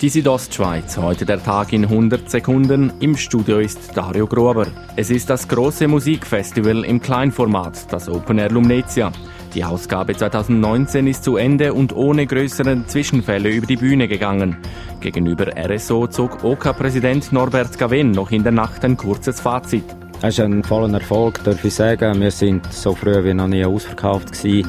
Die 0.00 0.08
Südostschweiz, 0.08 0.96
heute 0.96 1.26
der 1.26 1.42
Tag 1.42 1.74
in 1.74 1.84
100 1.84 2.30
Sekunden. 2.30 2.90
Im 3.00 3.18
Studio 3.18 3.58
ist 3.58 3.94
Dario 3.94 4.26
Grober. 4.26 4.66
Es 4.96 5.10
ist 5.10 5.28
das 5.28 5.46
große 5.46 5.88
Musikfestival 5.88 6.86
im 6.86 7.02
Kleinformat, 7.02 7.92
das 7.92 8.08
Open 8.08 8.38
Air 8.38 8.48
Lumnezia. 8.48 9.12
Die 9.52 9.62
Ausgabe 9.62 10.16
2019 10.16 11.06
ist 11.06 11.22
zu 11.22 11.36
Ende 11.36 11.74
und 11.74 11.94
ohne 11.94 12.26
größere 12.26 12.86
Zwischenfälle 12.86 13.50
über 13.50 13.66
die 13.66 13.76
Bühne 13.76 14.08
gegangen. 14.08 14.56
Gegenüber 15.00 15.48
RSO 15.54 16.06
zog 16.06 16.44
OK-Präsident 16.44 17.30
Norbert 17.30 17.76
Gawen 17.76 18.12
noch 18.12 18.30
in 18.30 18.42
der 18.42 18.52
Nacht 18.52 18.82
ein 18.86 18.96
kurzes 18.96 19.38
Fazit. 19.38 19.84
Es 20.22 20.38
ist 20.38 20.40
ein 20.40 20.64
voller 20.64 20.94
Erfolg, 20.94 21.44
darf 21.44 21.62
ich 21.62 21.74
sagen. 21.74 22.22
Wir 22.22 22.30
sind 22.30 22.72
so 22.72 22.94
früh 22.94 23.22
wie 23.22 23.34
noch 23.34 23.48
nie 23.48 23.66
ausverkauft 23.66 24.32
gewesen. 24.32 24.66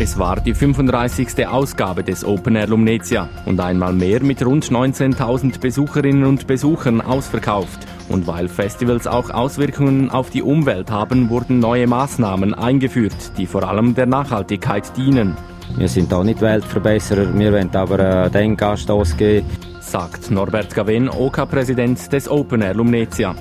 Es 0.00 0.16
war 0.16 0.40
die 0.40 0.54
35. 0.54 1.48
Ausgabe 1.48 2.04
des 2.04 2.24
Open 2.24 2.54
Air 2.54 2.68
Lumnezia 2.68 3.28
und 3.46 3.58
einmal 3.58 3.92
mehr 3.92 4.22
mit 4.22 4.46
rund 4.46 4.64
19.000 4.66 5.58
Besucherinnen 5.58 6.24
und 6.24 6.46
Besuchern 6.46 7.00
ausverkauft. 7.00 7.80
Und 8.08 8.28
weil 8.28 8.46
Festivals 8.46 9.08
auch 9.08 9.30
Auswirkungen 9.30 10.08
auf 10.08 10.30
die 10.30 10.42
Umwelt 10.42 10.92
haben, 10.92 11.30
wurden 11.30 11.58
neue 11.58 11.88
Maßnahmen 11.88 12.54
eingeführt, 12.54 13.32
die 13.36 13.46
vor 13.46 13.64
allem 13.64 13.96
der 13.96 14.06
Nachhaltigkeit 14.06 14.96
dienen. 14.96 15.36
Wir 15.76 15.88
sind 15.88 16.14
auch 16.14 16.22
nicht 16.22 16.40
Weltverbesserer, 16.40 17.36
wir 17.36 17.52
wollen 17.52 17.74
aber 17.74 18.30
den 18.30 18.56
Gast 18.56 18.88
ausgeben. 18.92 19.46
Sagt 19.80 20.30
Norbert 20.30 20.76
Gaven, 20.76 21.08
OK-Präsident 21.08 22.12
des 22.12 22.30
Open 22.30 22.62
Air 22.62 22.74
Lumnezia. 22.74 23.34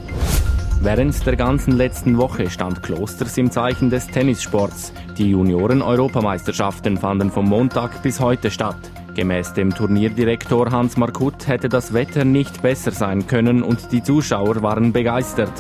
Während 0.80 1.26
der 1.26 1.36
ganzen 1.36 1.74
letzten 1.76 2.18
Woche 2.18 2.50
stand 2.50 2.84
Klosters 2.84 3.38
im 3.38 3.50
Zeichen 3.50 3.90
des 3.90 4.08
Tennissports. 4.08 4.94
Die 5.18 5.32
Junioren-Europameisterschaften 5.32 6.98
fanden 6.98 7.32
vom 7.32 7.50
Montag 7.50 8.04
bis 8.04 8.20
heute 8.20 8.52
statt. 8.52 8.78
Gemäß 9.16 9.54
dem 9.54 9.74
Turnierdirektor 9.74 10.72
Hans 10.72 10.96
Markut 10.96 11.48
hätte 11.48 11.68
das 11.68 11.94
Wetter 11.94 12.24
nicht 12.24 12.62
besser 12.62 12.92
sein 12.92 13.26
können 13.26 13.64
und 13.64 13.92
die 13.92 14.04
Zuschauer 14.04 14.62
waren 14.62 14.94
begeistert. 14.94 15.52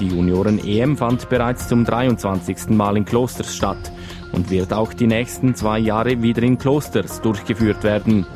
Die 0.00 0.08
Junioren-EM 0.08 0.96
fand 0.96 1.28
bereits 1.28 1.68
zum 1.68 1.84
23. 1.84 2.70
Mal 2.70 2.96
in 2.96 3.04
Klosters 3.04 3.54
statt 3.54 3.92
und 4.32 4.50
wird 4.50 4.72
auch 4.72 4.92
die 4.92 5.06
nächsten 5.06 5.54
zwei 5.54 5.78
Jahre 5.78 6.20
wieder 6.22 6.42
in 6.42 6.58
Klosters 6.58 7.22
durchgeführt 7.22 7.84
werden. 7.84 8.26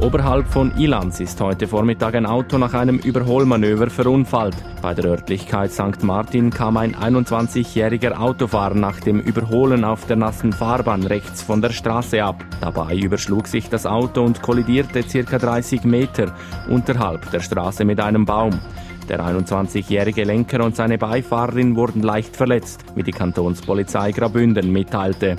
Oberhalb 0.00 0.46
von 0.46 0.72
Ilanz 0.78 1.18
ist 1.18 1.40
heute 1.40 1.66
Vormittag 1.66 2.14
ein 2.14 2.24
Auto 2.24 2.56
nach 2.56 2.72
einem 2.72 2.98
Überholmanöver 2.98 3.90
verunfallt. 3.90 4.54
Bei 4.80 4.94
der 4.94 5.06
Örtlichkeit 5.06 5.72
St. 5.72 6.04
Martin 6.04 6.50
kam 6.50 6.76
ein 6.76 6.94
21-jähriger 6.94 8.16
Autofahrer 8.16 8.76
nach 8.76 9.00
dem 9.00 9.18
Überholen 9.18 9.84
auf 9.84 10.06
der 10.06 10.14
nassen 10.14 10.52
Fahrbahn 10.52 11.02
rechts 11.02 11.42
von 11.42 11.60
der 11.60 11.70
Straße 11.70 12.22
ab. 12.22 12.44
Dabei 12.60 12.94
überschlug 12.94 13.48
sich 13.48 13.68
das 13.70 13.86
Auto 13.86 14.22
und 14.22 14.40
kollidierte 14.40 15.02
ca. 15.02 15.36
30 15.36 15.82
Meter 15.82 16.32
unterhalb 16.68 17.28
der 17.32 17.40
Straße 17.40 17.84
mit 17.84 17.98
einem 17.98 18.24
Baum. 18.24 18.60
Der 19.08 19.20
21-jährige 19.20 20.22
Lenker 20.22 20.64
und 20.64 20.76
seine 20.76 20.98
Beifahrerin 20.98 21.74
wurden 21.74 22.02
leicht 22.02 22.36
verletzt, 22.36 22.84
wie 22.94 23.02
die 23.02 23.10
Kantonspolizei 23.10 24.12
Grabünden 24.12 24.70
mitteilte. 24.70 25.38